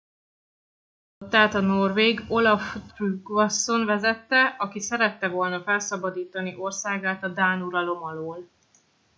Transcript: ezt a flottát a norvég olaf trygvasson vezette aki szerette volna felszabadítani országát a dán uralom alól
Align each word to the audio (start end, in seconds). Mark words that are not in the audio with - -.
ezt 0.01 1.17
a 1.17 1.17
flottát 1.17 1.53
a 1.53 1.59
norvég 1.59 2.25
olaf 2.27 2.75
trygvasson 2.95 3.85
vezette 3.85 4.43
aki 4.43 4.79
szerette 4.79 5.27
volna 5.27 5.61
felszabadítani 5.63 6.55
országát 6.55 7.23
a 7.23 7.27
dán 7.27 7.61
uralom 7.61 8.03
alól 8.03 8.47